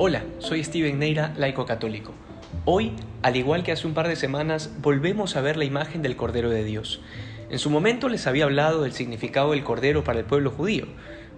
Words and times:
Hola, 0.00 0.22
soy 0.38 0.62
Steven 0.62 1.00
Neira, 1.00 1.34
laico 1.36 1.66
católico. 1.66 2.14
Hoy, 2.64 2.92
al 3.22 3.34
igual 3.34 3.64
que 3.64 3.72
hace 3.72 3.84
un 3.84 3.94
par 3.94 4.06
de 4.06 4.14
semanas, 4.14 4.70
volvemos 4.80 5.34
a 5.34 5.40
ver 5.40 5.56
la 5.56 5.64
imagen 5.64 6.02
del 6.02 6.14
Cordero 6.14 6.50
de 6.50 6.62
Dios. 6.62 7.00
En 7.50 7.58
su 7.58 7.68
momento 7.68 8.08
les 8.08 8.28
había 8.28 8.44
hablado 8.44 8.82
del 8.82 8.92
significado 8.92 9.50
del 9.50 9.64
Cordero 9.64 10.04
para 10.04 10.20
el 10.20 10.24
pueblo 10.24 10.52
judío. 10.52 10.86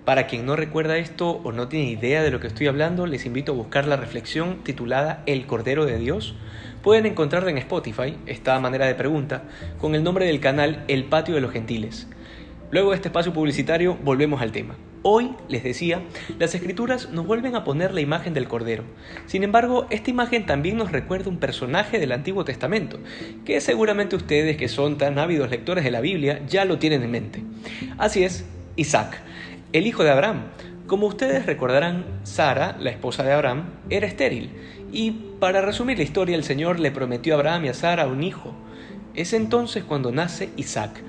Para 0.04 0.26
quien 0.26 0.44
no 0.44 0.56
recuerda 0.56 0.98
esto 0.98 1.40
o 1.42 1.52
no 1.52 1.68
tiene 1.68 1.90
idea 1.90 2.22
de 2.22 2.30
lo 2.30 2.38
que 2.38 2.48
estoy 2.48 2.66
hablando, 2.66 3.06
les 3.06 3.24
invito 3.24 3.52
a 3.52 3.54
buscar 3.54 3.86
la 3.86 3.96
reflexión 3.96 4.62
titulada 4.62 5.22
El 5.24 5.46
Cordero 5.46 5.86
de 5.86 5.96
Dios. 5.96 6.34
Pueden 6.82 7.06
encontrarla 7.06 7.50
en 7.50 7.56
Spotify, 7.56 8.18
esta 8.26 8.60
manera 8.60 8.84
de 8.84 8.94
pregunta, 8.94 9.44
con 9.78 9.94
el 9.94 10.04
nombre 10.04 10.26
del 10.26 10.40
canal 10.40 10.84
El 10.86 11.04
Patio 11.04 11.34
de 11.34 11.40
los 11.40 11.52
Gentiles. 11.52 12.08
Luego 12.70 12.90
de 12.90 12.96
este 12.96 13.08
espacio 13.08 13.32
publicitario, 13.32 13.96
volvemos 14.02 14.42
al 14.42 14.52
tema. 14.52 14.76
Hoy, 15.02 15.30
les 15.48 15.64
decía, 15.64 16.02
las 16.38 16.54
escrituras 16.54 17.08
nos 17.10 17.26
vuelven 17.26 17.56
a 17.56 17.64
poner 17.64 17.94
la 17.94 18.02
imagen 18.02 18.34
del 18.34 18.48
Cordero. 18.48 18.84
Sin 19.24 19.42
embargo, 19.42 19.86
esta 19.88 20.10
imagen 20.10 20.44
también 20.44 20.76
nos 20.76 20.92
recuerda 20.92 21.30
un 21.30 21.38
personaje 21.38 21.98
del 21.98 22.12
Antiguo 22.12 22.44
Testamento, 22.44 22.98
que 23.46 23.62
seguramente 23.62 24.14
ustedes 24.14 24.58
que 24.58 24.68
son 24.68 24.98
tan 24.98 25.18
ávidos 25.18 25.48
lectores 25.48 25.84
de 25.84 25.90
la 25.90 26.02
Biblia 26.02 26.42
ya 26.46 26.66
lo 26.66 26.78
tienen 26.78 27.02
en 27.02 27.10
mente. 27.10 27.42
Así 27.96 28.24
es, 28.24 28.44
Isaac, 28.76 29.22
el 29.72 29.86
hijo 29.86 30.04
de 30.04 30.10
Abraham. 30.10 30.42
Como 30.86 31.06
ustedes 31.06 31.46
recordarán, 31.46 32.04
Sara, 32.24 32.76
la 32.78 32.90
esposa 32.90 33.22
de 33.22 33.32
Abraham, 33.32 33.70
era 33.88 34.06
estéril, 34.06 34.50
y 34.92 35.12
para 35.40 35.62
resumir 35.62 35.96
la 35.96 36.04
historia, 36.04 36.36
el 36.36 36.44
Señor 36.44 36.78
le 36.78 36.90
prometió 36.90 37.32
a 37.32 37.36
Abraham 37.38 37.64
y 37.64 37.68
a 37.68 37.74
Sara 37.74 38.06
un 38.06 38.22
hijo. 38.22 38.54
Es 39.14 39.32
entonces 39.32 39.82
cuando 39.82 40.12
nace 40.12 40.50
Isaac. 40.58 41.00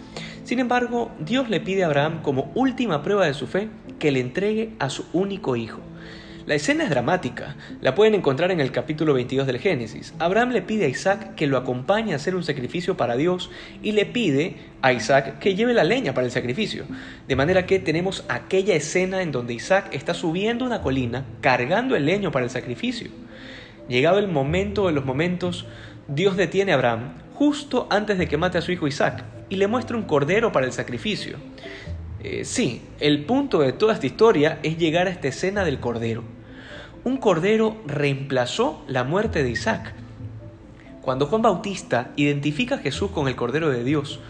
Sin 0.44 0.60
embargo, 0.60 1.12
Dios 1.20 1.50
le 1.50 1.60
pide 1.60 1.84
a 1.84 1.86
Abraham 1.88 2.22
como 2.22 2.52
última 2.56 3.04
prueba 3.04 3.26
de 3.26 3.34
su 3.34 3.48
fe 3.48 3.70
que 4.00 4.12
le 4.12 4.20
entregue 4.20 4.74
a 4.80 4.90
su 4.90 5.06
único 5.14 5.56
hijo. 5.56 5.80
La 6.48 6.56
escena 6.56 6.84
es 6.84 6.90
dramática, 6.90 7.56
la 7.82 7.94
pueden 7.94 8.16
encontrar 8.16 8.50
en 8.50 8.60
el 8.60 8.72
capítulo 8.72 9.14
22 9.14 9.46
del 9.46 9.60
Génesis. 9.60 10.16
Abraham 10.18 10.50
le 10.50 10.64
pide 10.64 10.86
a 10.86 10.90
Isaac 10.90 11.36
que 11.36 11.46
lo 11.46 11.56
acompañe 11.56 12.14
a 12.14 12.16
hacer 12.16 12.36
un 12.36 12.44
sacrificio 12.44 12.98
para 12.98 13.16
Dios 13.16 13.52
y 13.84 13.92
le 13.92 14.08
pide 14.08 14.56
a 14.82 14.92
Isaac 14.92 15.38
que 15.38 15.54
lleve 15.54 15.76
la 15.76 15.84
leña 15.84 16.16
para 16.16 16.26
el 16.26 16.32
sacrificio. 16.32 16.86
De 17.28 17.36
manera 17.36 17.68
que 17.68 17.78
tenemos 17.78 18.26
aquella 18.28 18.74
escena 18.74 19.22
en 19.22 19.32
donde 19.32 19.54
Isaac 19.54 19.90
está 19.92 20.16
subiendo 20.16 20.66
una 20.66 20.82
colina 20.82 21.26
cargando 21.42 21.96
el 21.96 22.08
leño 22.08 22.32
para 22.32 22.46
el 22.46 22.52
sacrificio. 22.52 23.12
Llegado 23.92 24.20
el 24.20 24.30
momento 24.30 24.88
de 24.88 24.94
los 24.94 25.04
momentos, 25.04 25.66
Dios 26.08 26.38
detiene 26.38 26.72
a 26.72 26.76
Abraham 26.76 27.12
justo 27.34 27.88
antes 27.90 28.18
de 28.18 28.26
que 28.26 28.38
mate 28.38 28.58
a 28.58 28.62
su 28.62 28.72
hijo 28.72 28.88
Isaac 28.88 29.26
y 29.50 29.58
le 29.58 29.68
muestra 29.68 29.98
un 29.98 30.04
cordero 30.04 30.54
para 30.54 30.66
el 30.66 30.72
sacrificio. 30.72 31.36
Eh, 32.24 32.46
sí, 32.46 32.84
el 33.02 33.26
punto 33.26 33.60
de 33.60 33.74
toda 33.74 33.94
esta 33.94 34.06
historia 34.06 34.60
es 34.64 34.78
llegar 34.78 35.08
a 35.08 35.10
esta 35.10 35.28
escena 35.28 35.66
del 35.66 35.82
cordero. 35.82 36.24
Un 37.04 37.18
cordero 37.18 37.82
reemplazó 37.86 38.82
la 38.88 39.04
muerte 39.04 39.44
de 39.44 39.50
Isaac. 39.50 39.94
Cuando 41.02 41.26
Juan 41.26 41.42
Bautista 41.42 42.12
identifica 42.16 42.76
a 42.76 42.78
Jesús 42.78 43.12
con 43.12 43.28
el 43.28 43.36
cordero 43.36 43.70
de 43.72 43.84
Dios, 43.84 44.22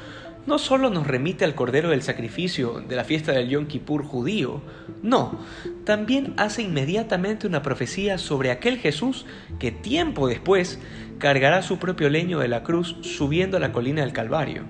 no 0.46 0.58
solo 0.58 0.90
nos 0.90 1.08
remite 1.08 1.46
al 1.46 1.56
cordero 1.56 1.90
del 1.90 2.02
sacrificio 2.02 2.82
de 2.82 2.96
la 2.96 3.04
fiesta 3.04 3.32
del 3.32 3.50
Yom 3.50 3.68
Kippur 3.68 4.04
judío, 4.04 4.62
no, 5.04 5.40
también 5.86 6.34
hace 6.38 6.64
inmediatamente 6.64 7.48
una 7.48 7.62
profecía 7.62 8.18
sobre 8.18 8.52
aquel 8.52 8.78
Jesús 8.78 9.26
que 9.60 9.72
tiempo 9.72 10.28
después 10.28 10.80
cargará 11.20 11.62
su 11.62 11.78
propio 11.78 12.10
leño 12.10 12.40
de 12.40 12.48
la 12.48 12.64
cruz 12.64 12.98
subiendo 13.02 13.58
a 13.58 13.60
la 13.60 13.72
colina 13.72 14.02
del 14.02 14.14
Calvario, 14.14 14.64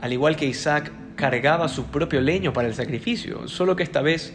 al 0.00 0.12
igual 0.12 0.36
que 0.36 0.46
Isaac 0.46 0.92
cargaba 1.16 1.68
su 1.68 1.84
propio 1.86 2.22
leño 2.22 2.52
para 2.52 2.68
el 2.68 2.74
sacrificio, 2.74 3.46
solo 3.46 3.76
que 3.76 3.82
esta 3.82 4.00
vez 4.00 4.32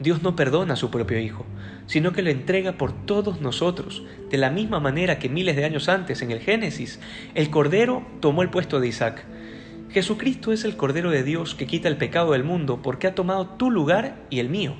Dios 0.00 0.22
no 0.22 0.34
perdona 0.34 0.74
a 0.74 0.76
su 0.76 0.90
propio 0.90 1.20
Hijo, 1.20 1.46
sino 1.86 2.12
que 2.12 2.22
lo 2.22 2.30
entrega 2.30 2.72
por 2.72 2.92
todos 3.06 3.40
nosotros, 3.40 4.02
de 4.30 4.38
la 4.38 4.50
misma 4.50 4.80
manera 4.80 5.18
que 5.20 5.28
miles 5.28 5.54
de 5.54 5.64
años 5.64 5.88
antes, 5.88 6.22
en 6.22 6.32
el 6.32 6.40
Génesis, 6.40 6.98
el 7.34 7.50
Cordero 7.50 8.04
tomó 8.20 8.42
el 8.42 8.50
puesto 8.50 8.80
de 8.80 8.88
Isaac. 8.88 9.24
Jesucristo 9.94 10.50
es 10.50 10.64
el 10.64 10.76
Cordero 10.76 11.12
de 11.12 11.22
Dios 11.22 11.54
que 11.54 11.68
quita 11.68 11.86
el 11.86 11.96
pecado 11.96 12.32
del 12.32 12.42
mundo 12.42 12.82
porque 12.82 13.06
ha 13.06 13.14
tomado 13.14 13.46
tu 13.46 13.70
lugar 13.70 14.16
y 14.28 14.40
el 14.40 14.48
mío. 14.48 14.74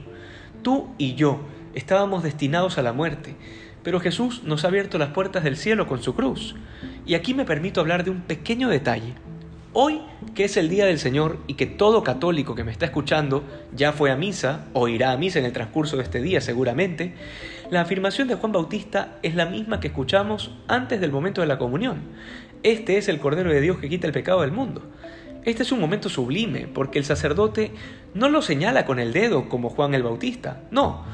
Tú 0.64 0.92
y 0.98 1.14
yo 1.14 1.38
estábamos 1.72 2.24
destinados 2.24 2.78
a 2.78 2.82
la 2.82 2.92
muerte, 2.92 3.36
pero 3.84 4.00
Jesús 4.00 4.42
nos 4.42 4.64
ha 4.64 4.68
abierto 4.68 4.98
las 4.98 5.10
puertas 5.10 5.44
del 5.44 5.56
cielo 5.56 5.86
con 5.86 6.02
su 6.02 6.16
cruz. 6.16 6.56
Y 7.06 7.14
aquí 7.14 7.32
me 7.32 7.44
permito 7.44 7.80
hablar 7.80 8.02
de 8.02 8.10
un 8.10 8.22
pequeño 8.22 8.68
detalle. 8.68 9.14
Hoy, 9.76 10.02
que 10.36 10.44
es 10.44 10.56
el 10.56 10.68
Día 10.68 10.86
del 10.86 11.00
Señor 11.00 11.38
y 11.48 11.54
que 11.54 11.66
todo 11.66 12.04
católico 12.04 12.54
que 12.54 12.62
me 12.62 12.70
está 12.70 12.84
escuchando 12.86 13.42
ya 13.74 13.90
fue 13.90 14.12
a 14.12 14.16
misa 14.16 14.66
o 14.72 14.86
irá 14.86 15.10
a 15.10 15.16
misa 15.16 15.40
en 15.40 15.46
el 15.46 15.52
transcurso 15.52 15.96
de 15.96 16.04
este 16.04 16.22
día 16.22 16.40
seguramente, 16.40 17.14
la 17.70 17.80
afirmación 17.80 18.28
de 18.28 18.36
Juan 18.36 18.52
Bautista 18.52 19.18
es 19.24 19.34
la 19.34 19.46
misma 19.46 19.80
que 19.80 19.88
escuchamos 19.88 20.52
antes 20.68 21.00
del 21.00 21.10
momento 21.10 21.40
de 21.40 21.48
la 21.48 21.58
comunión. 21.58 22.02
Este 22.62 22.98
es 22.98 23.08
el 23.08 23.18
Cordero 23.18 23.50
de 23.50 23.60
Dios 23.60 23.78
que 23.78 23.88
quita 23.88 24.06
el 24.06 24.12
pecado 24.12 24.42
del 24.42 24.52
mundo. 24.52 24.92
Este 25.44 25.64
es 25.64 25.72
un 25.72 25.80
momento 25.80 26.08
sublime 26.08 26.68
porque 26.68 27.00
el 27.00 27.04
sacerdote 27.04 27.72
no 28.14 28.28
lo 28.28 28.42
señala 28.42 28.86
con 28.86 29.00
el 29.00 29.12
dedo 29.12 29.48
como 29.48 29.70
Juan 29.70 29.92
el 29.94 30.04
Bautista, 30.04 30.62
no, 30.70 31.04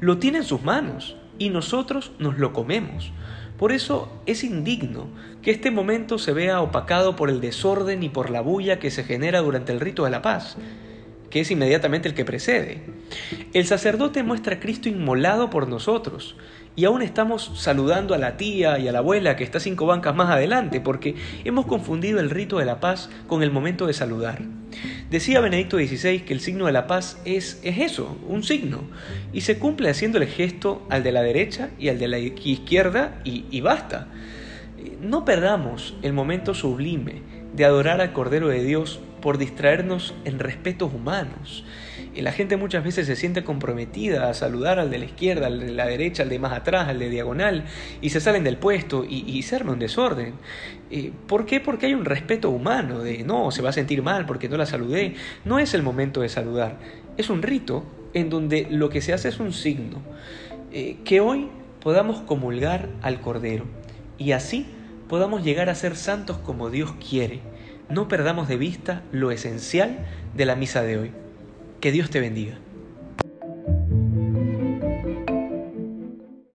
lo 0.00 0.18
tiene 0.18 0.38
en 0.38 0.44
sus 0.44 0.64
manos 0.64 1.16
y 1.38 1.50
nosotros 1.50 2.12
nos 2.18 2.38
lo 2.38 2.52
comemos. 2.52 3.12
Por 3.58 3.72
eso 3.72 4.08
es 4.26 4.44
indigno 4.44 5.08
que 5.42 5.50
este 5.50 5.70
momento 5.70 6.18
se 6.18 6.32
vea 6.32 6.60
opacado 6.60 7.16
por 7.16 7.28
el 7.28 7.40
desorden 7.40 8.02
y 8.02 8.08
por 8.08 8.30
la 8.30 8.40
bulla 8.40 8.78
que 8.78 8.90
se 8.90 9.02
genera 9.04 9.40
durante 9.40 9.72
el 9.72 9.80
rito 9.80 10.04
de 10.04 10.10
la 10.10 10.22
paz, 10.22 10.56
que 11.30 11.40
es 11.40 11.50
inmediatamente 11.50 12.08
el 12.08 12.14
que 12.14 12.24
precede. 12.24 12.82
El 13.52 13.66
sacerdote 13.66 14.22
muestra 14.22 14.56
a 14.56 14.60
Cristo 14.60 14.88
inmolado 14.88 15.50
por 15.50 15.68
nosotros, 15.68 16.36
y 16.78 16.84
aún 16.84 17.02
estamos 17.02 17.50
saludando 17.56 18.14
a 18.14 18.18
la 18.18 18.36
tía 18.36 18.78
y 18.78 18.86
a 18.86 18.92
la 18.92 19.00
abuela 19.00 19.34
que 19.34 19.42
está 19.42 19.58
cinco 19.58 19.86
bancas 19.86 20.14
más 20.14 20.30
adelante, 20.30 20.80
porque 20.80 21.16
hemos 21.44 21.66
confundido 21.66 22.20
el 22.20 22.30
rito 22.30 22.58
de 22.58 22.66
la 22.66 22.78
paz 22.78 23.10
con 23.26 23.42
el 23.42 23.50
momento 23.50 23.88
de 23.88 23.94
saludar. 23.94 24.42
Decía 25.10 25.40
Benedicto 25.40 25.76
XVI 25.76 26.20
que 26.20 26.32
el 26.32 26.40
signo 26.40 26.66
de 26.66 26.72
la 26.72 26.86
paz 26.86 27.20
es, 27.24 27.58
es 27.64 27.78
eso, 27.78 28.16
un 28.28 28.44
signo, 28.44 28.84
y 29.32 29.40
se 29.40 29.58
cumple 29.58 29.90
haciendo 29.90 30.18
el 30.18 30.28
gesto 30.28 30.86
al 30.88 31.02
de 31.02 31.10
la 31.10 31.22
derecha 31.22 31.70
y 31.80 31.88
al 31.88 31.98
de 31.98 32.06
la 32.06 32.18
izquierda 32.18 33.20
y, 33.24 33.46
y 33.50 33.60
basta. 33.60 34.06
No 35.00 35.24
perdamos 35.24 35.96
el 36.02 36.12
momento 36.12 36.54
sublime 36.54 37.22
de 37.54 37.64
adorar 37.64 38.00
al 38.00 38.12
Cordero 38.12 38.46
de 38.48 38.62
Dios 38.62 39.00
por 39.20 39.38
distraernos 39.38 40.14
en 40.24 40.38
respetos 40.38 40.92
humanos. 40.92 41.64
Y 42.14 42.22
la 42.22 42.32
gente 42.32 42.56
muchas 42.56 42.82
veces 42.82 43.06
se 43.06 43.16
siente 43.16 43.44
comprometida 43.44 44.28
a 44.28 44.34
saludar 44.34 44.78
al 44.78 44.90
de 44.90 44.98
la 44.98 45.04
izquierda, 45.04 45.46
al 45.46 45.60
de 45.60 45.70
la 45.70 45.86
derecha, 45.86 46.22
al 46.22 46.28
de 46.28 46.38
más 46.38 46.52
atrás, 46.52 46.88
al 46.88 46.98
de 46.98 47.10
diagonal, 47.10 47.64
y 48.00 48.10
se 48.10 48.20
salen 48.20 48.44
del 48.44 48.56
puesto 48.56 49.04
y, 49.04 49.24
y 49.26 49.42
se 49.42 49.56
arma 49.56 49.72
un 49.72 49.78
desorden. 49.78 50.34
Eh, 50.90 51.12
¿Por 51.26 51.46
qué? 51.46 51.60
Porque 51.60 51.86
hay 51.86 51.94
un 51.94 52.04
respeto 52.04 52.50
humano 52.50 53.00
de 53.00 53.22
no, 53.24 53.50
se 53.50 53.62
va 53.62 53.70
a 53.70 53.72
sentir 53.72 54.02
mal 54.02 54.26
porque 54.26 54.48
no 54.48 54.56
la 54.56 54.66
saludé. 54.66 55.14
No 55.44 55.58
es 55.58 55.74
el 55.74 55.82
momento 55.82 56.20
de 56.20 56.28
saludar, 56.28 56.78
es 57.16 57.30
un 57.30 57.42
rito 57.42 57.84
en 58.14 58.30
donde 58.30 58.66
lo 58.70 58.88
que 58.88 59.00
se 59.00 59.12
hace 59.12 59.28
es 59.28 59.38
un 59.38 59.52
signo. 59.52 60.02
Eh, 60.72 60.98
que 61.04 61.20
hoy 61.20 61.48
podamos 61.80 62.20
comulgar 62.20 62.88
al 63.02 63.20
Cordero 63.20 63.64
y 64.18 64.32
así 64.32 64.66
podamos 65.08 65.42
llegar 65.42 65.70
a 65.70 65.74
ser 65.74 65.96
santos 65.96 66.38
como 66.38 66.68
Dios 66.68 66.92
quiere 67.08 67.40
no 67.88 68.08
perdamos 68.08 68.48
de 68.48 68.56
vista 68.56 69.02
lo 69.12 69.30
esencial 69.30 70.06
de 70.36 70.44
la 70.44 70.56
misa 70.56 70.82
de 70.82 70.98
hoy. 70.98 71.12
Que 71.80 71.92
Dios 71.92 72.10
te 72.10 72.20
bendiga. 72.20 72.58